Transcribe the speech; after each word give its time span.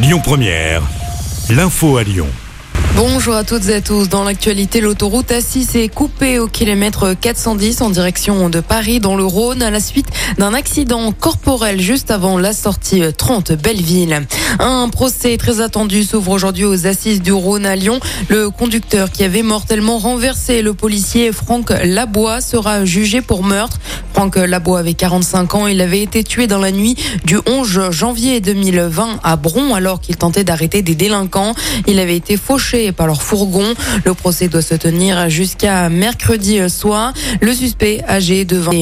Lyon 0.00 0.20
Première, 0.22 0.80
l'info 1.50 1.96
à 1.96 2.04
Lyon. 2.04 2.28
Bonjour 2.94 3.34
à 3.34 3.42
toutes 3.42 3.68
et 3.68 3.74
à 3.74 3.80
tous. 3.80 4.08
Dans 4.08 4.22
l'actualité, 4.22 4.80
l'autoroute 4.80 5.30
A6 5.30 5.76
est 5.76 5.88
coupée 5.88 6.38
au 6.38 6.46
kilomètre 6.46 7.14
410 7.14 7.82
en 7.82 7.90
direction 7.90 8.48
de 8.48 8.60
Paris 8.60 9.00
dans 9.00 9.16
le 9.16 9.24
Rhône 9.24 9.62
à 9.62 9.70
la 9.70 9.80
suite 9.80 10.08
d'un 10.36 10.54
accident 10.54 11.12
corporel 11.12 11.80
juste 11.80 12.10
avant 12.10 12.38
la 12.38 12.52
sortie 12.52 13.02
30 13.16 13.52
Belleville. 13.52 14.26
Un 14.60 14.88
procès 14.88 15.36
très 15.36 15.60
attendu 15.60 16.02
s'ouvre 16.04 16.32
aujourd'hui 16.32 16.64
aux 16.64 16.86
assises 16.86 17.22
du 17.22 17.32
Rhône 17.32 17.66
à 17.66 17.76
Lyon. 17.76 18.00
Le 18.28 18.50
conducteur 18.50 19.10
qui 19.10 19.24
avait 19.24 19.42
mortellement 19.42 19.98
renversé 19.98 20.62
le 20.62 20.74
policier 20.74 21.32
Franck 21.32 21.70
Labois 21.84 22.40
sera 22.40 22.84
jugé 22.84 23.20
pour 23.20 23.44
meurtre. 23.44 23.78
Franck 24.18 24.34
Labois 24.34 24.80
avait 24.80 24.94
45 24.94 25.54
ans. 25.54 25.66
Il 25.68 25.80
avait 25.80 26.02
été 26.02 26.24
tué 26.24 26.48
dans 26.48 26.58
la 26.58 26.72
nuit 26.72 26.96
du 27.24 27.38
11 27.46 27.92
janvier 27.92 28.40
2020 28.40 29.20
à 29.22 29.36
Bron 29.36 29.76
alors 29.76 30.00
qu'il 30.00 30.16
tentait 30.16 30.42
d'arrêter 30.42 30.82
des 30.82 30.96
délinquants. 30.96 31.54
Il 31.86 32.00
avait 32.00 32.16
été 32.16 32.36
fauché 32.36 32.90
par 32.90 33.06
leur 33.06 33.22
fourgon. 33.22 33.74
Le 34.04 34.14
procès 34.14 34.48
doit 34.48 34.60
se 34.60 34.74
tenir 34.74 35.30
jusqu'à 35.30 35.88
mercredi 35.88 36.58
soir. 36.68 37.12
Le 37.40 37.54
suspect 37.54 38.02
âgé 38.08 38.44
de 38.44 38.56
20 38.56 38.72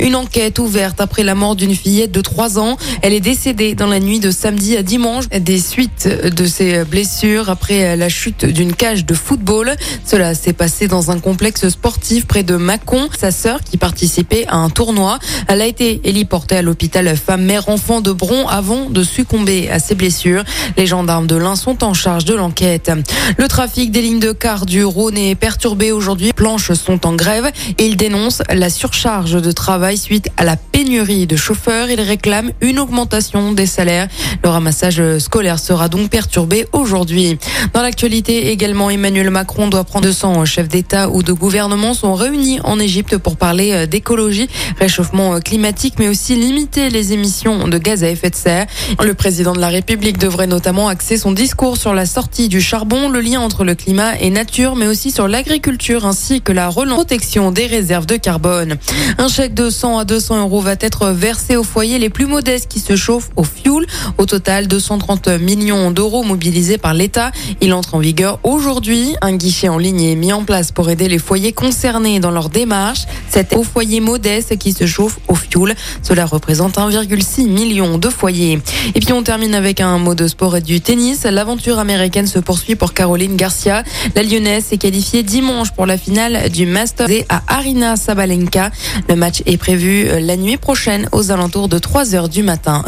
Une 0.00 0.16
enquête 0.16 0.58
ouverte 0.58 1.00
après 1.00 1.22
la 1.22 1.34
mort 1.34 1.56
d'une 1.56 1.74
fillette 1.74 2.12
de 2.12 2.20
3 2.20 2.58
ans. 2.58 2.76
Elle 3.00 3.14
est 3.14 3.20
décédée 3.20 3.74
dans 3.74 3.86
la 3.86 4.00
nuit 4.00 4.20
de 4.20 4.30
samedi 4.30 4.76
à 4.76 4.82
dimanche 4.82 5.30
des 5.30 5.60
suites 5.60 6.06
de 6.06 6.44
ses 6.44 6.84
blessures 6.84 7.48
après 7.48 7.96
la 7.96 8.10
chute 8.10 8.44
d'une 8.44 8.74
cage 8.74 9.06
de 9.06 9.14
football. 9.14 9.76
Cela 10.04 10.34
s'est 10.34 10.52
passé 10.52 10.88
dans 10.88 11.10
un 11.10 11.20
complexe 11.20 11.70
sportif 11.70 12.26
près 12.26 12.42
de 12.42 12.56
Mâcon. 12.56 13.08
Sa 13.18 13.30
sœur 13.30 13.60
qui 13.62 13.78
participait 13.78 14.44
à 14.46 14.56
un 14.56 14.73
tournoi. 14.74 15.18
Elle 15.48 15.62
a 15.62 15.66
été 15.66 16.00
héliportée 16.04 16.56
à 16.56 16.62
l'hôpital 16.62 17.16
femme-mère-enfant 17.16 18.00
de 18.00 18.12
Bron 18.12 18.46
avant 18.48 18.90
de 18.90 19.02
succomber 19.02 19.70
à 19.70 19.78
ses 19.78 19.94
blessures. 19.94 20.44
Les 20.76 20.86
gendarmes 20.86 21.26
de 21.26 21.36
l'Ain 21.36 21.56
sont 21.56 21.84
en 21.84 21.94
charge 21.94 22.24
de 22.24 22.34
l'enquête. 22.34 22.90
Le 23.38 23.48
trafic 23.48 23.90
des 23.90 24.02
lignes 24.02 24.20
de 24.20 24.32
car 24.32 24.66
du 24.66 24.84
Rhône 24.84 25.16
est 25.16 25.36
perturbé 25.36 25.92
aujourd'hui. 25.92 26.32
Planches 26.32 26.72
sont 26.72 27.06
en 27.06 27.14
grève 27.14 27.50
et 27.78 27.86
ils 27.86 27.96
dénoncent 27.96 28.42
la 28.52 28.68
surcharge 28.68 29.40
de 29.40 29.52
travail 29.52 29.96
suite 29.96 30.28
à 30.36 30.44
la 30.44 30.56
pénurie 30.56 31.26
de 31.26 31.36
chauffeurs. 31.36 31.88
Ils 31.88 32.00
réclament 32.00 32.50
une 32.60 32.78
augmentation 32.78 33.52
des 33.52 33.66
salaires. 33.66 34.08
Le 34.42 34.50
ramassage 34.50 35.18
scolaire 35.18 35.58
sera 35.58 35.88
donc 35.88 36.10
perturbé 36.10 36.66
aujourd'hui. 36.72 37.38
Dans 37.72 37.82
l'actualité 37.82 38.50
également, 38.50 38.90
Emmanuel 38.90 39.30
Macron 39.30 39.68
doit 39.68 39.84
prendre 39.84 40.04
200 40.06 40.44
chefs 40.44 40.68
d'État 40.68 41.08
ou 41.10 41.22
de 41.22 41.32
gouvernement 41.32 41.94
sont 41.94 42.14
réunis 42.14 42.58
en 42.64 42.80
Égypte 42.80 43.16
pour 43.18 43.36
parler 43.36 43.86
d'écologie 43.86 44.48
réchauffement 44.78 45.40
climatique, 45.40 45.94
mais 45.98 46.08
aussi 46.08 46.36
limiter 46.36 46.90
les 46.90 47.12
émissions 47.12 47.68
de 47.68 47.78
gaz 47.78 48.04
à 48.04 48.08
effet 48.08 48.30
de 48.30 48.36
serre. 48.36 48.66
Le 49.02 49.14
président 49.14 49.52
de 49.52 49.60
la 49.60 49.68
République 49.68 50.18
devrait 50.18 50.46
notamment 50.46 50.88
axer 50.88 51.16
son 51.16 51.32
discours 51.32 51.76
sur 51.76 51.94
la 51.94 52.06
sortie 52.06 52.48
du 52.48 52.60
charbon, 52.60 53.08
le 53.08 53.20
lien 53.20 53.40
entre 53.40 53.64
le 53.64 53.74
climat 53.74 54.18
et 54.20 54.30
nature, 54.30 54.76
mais 54.76 54.86
aussi 54.86 55.10
sur 55.10 55.28
l'agriculture 55.28 56.06
ainsi 56.06 56.40
que 56.40 56.52
la 56.52 56.70
protection 56.70 57.50
des 57.50 57.66
réserves 57.66 58.06
de 58.06 58.16
carbone. 58.16 58.76
Un 59.18 59.28
chèque 59.28 59.54
de 59.54 59.70
100 59.70 59.98
à 59.98 60.04
200 60.04 60.40
euros 60.40 60.60
va 60.60 60.74
être 60.80 61.08
versé 61.10 61.56
aux 61.56 61.64
foyers 61.64 61.98
les 61.98 62.10
plus 62.10 62.26
modestes 62.26 62.68
qui 62.68 62.80
se 62.80 62.96
chauffent 62.96 63.30
au 63.36 63.44
fioul. 63.44 63.86
Au 64.18 64.26
total, 64.26 64.68
230 64.68 65.28
millions 65.40 65.90
d'euros 65.90 66.22
mobilisés 66.22 66.78
par 66.78 66.94
l'État. 66.94 67.30
Il 67.60 67.72
entre 67.72 67.94
en 67.94 67.98
vigueur 67.98 68.38
aujourd'hui. 68.42 69.16
Un 69.20 69.36
guichet 69.36 69.68
en 69.68 69.78
ligne 69.78 70.02
est 70.02 70.16
mis 70.16 70.32
en 70.32 70.44
place 70.44 70.72
pour 70.72 70.90
aider 70.90 71.08
les 71.08 71.18
foyers 71.18 71.52
concernés 71.52 72.20
dans 72.20 72.30
leur 72.30 72.48
démarche. 72.48 73.06
C'est 73.34 73.56
aux 73.56 73.64
foyers 73.64 73.98
modestes 73.98 74.56
qui 74.58 74.72
se 74.72 74.86
chauffent 74.86 75.18
au 75.26 75.34
fioul. 75.34 75.74
Cela 76.02 76.24
représente 76.24 76.76
1,6 76.76 77.48
million 77.48 77.98
de 77.98 78.08
foyers. 78.08 78.60
Et 78.94 79.00
puis 79.00 79.12
on 79.12 79.24
termine 79.24 79.56
avec 79.56 79.80
un 79.80 79.98
mot 79.98 80.14
de 80.14 80.28
sport 80.28 80.56
et 80.56 80.60
du 80.60 80.80
tennis. 80.80 81.24
L'aventure 81.24 81.80
américaine 81.80 82.28
se 82.28 82.38
poursuit 82.38 82.76
pour 82.76 82.94
Caroline 82.94 83.34
Garcia. 83.34 83.82
La 84.14 84.22
Lyonnaise 84.22 84.66
est 84.70 84.78
qualifiée 84.78 85.24
dimanche 85.24 85.72
pour 85.72 85.84
la 85.84 85.98
finale 85.98 86.48
du 86.48 86.64
Masters 86.64 87.24
à 87.28 87.42
Arina 87.48 87.96
Sabalenka. 87.96 88.70
Le 89.08 89.16
match 89.16 89.42
est 89.46 89.56
prévu 89.56 90.06
la 90.20 90.36
nuit 90.36 90.56
prochaine 90.56 91.08
aux 91.10 91.32
alentours 91.32 91.68
de 91.68 91.80
3 91.80 92.14
heures 92.14 92.28
du 92.28 92.44
matin. 92.44 92.84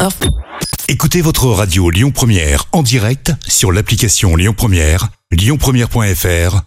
Écoutez 0.87 1.19
votre 1.19 1.47
radio 1.47 1.89
Lyon 1.89 2.11
Première 2.11 2.67
en 2.71 2.83
direct 2.83 3.33
sur 3.49 3.73
l'application 3.73 4.37
Lyon 4.37 4.53
Première, 4.55 5.09
lyonpremière.fr 5.33 6.66